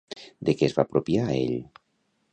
[0.47, 1.55] De què es va apropiar ell?